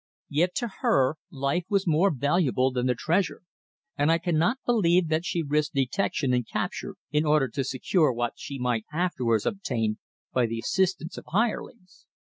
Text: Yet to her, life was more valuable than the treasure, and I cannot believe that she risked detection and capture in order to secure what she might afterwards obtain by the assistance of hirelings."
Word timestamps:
Yet 0.31 0.55
to 0.55 0.67
her, 0.81 1.17
life 1.29 1.65
was 1.69 1.85
more 1.85 2.09
valuable 2.09 2.71
than 2.71 2.87
the 2.87 2.95
treasure, 2.95 3.43
and 3.95 4.11
I 4.11 4.17
cannot 4.17 4.57
believe 4.65 5.09
that 5.09 5.25
she 5.25 5.43
risked 5.43 5.75
detection 5.75 6.33
and 6.33 6.47
capture 6.51 6.95
in 7.11 7.23
order 7.23 7.47
to 7.49 7.63
secure 7.63 8.11
what 8.11 8.33
she 8.35 8.57
might 8.57 8.85
afterwards 8.91 9.45
obtain 9.45 9.99
by 10.33 10.47
the 10.47 10.57
assistance 10.57 11.19
of 11.19 11.25
hirelings." 11.27 12.07